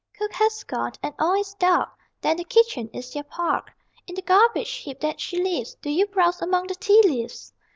Cook 0.17 0.33
has 0.33 0.63
gone, 0.63 0.93
and 1.03 1.13
all 1.19 1.35
is 1.39 1.53
dark 1.59 1.89
Then 2.21 2.37
the 2.37 2.43
kitchen 2.43 2.89
is 2.91 3.13
your 3.13 3.23
park: 3.23 3.69
In 4.07 4.15
the 4.15 4.23
garbage 4.23 4.71
heap 4.77 4.99
that 5.01 5.19
she 5.21 5.43
leaves 5.43 5.75
Do 5.75 5.91
you 5.91 6.07
browse 6.07 6.41
among 6.41 6.65
the 6.65 6.73
tea 6.73 7.03
leaves? 7.05 7.53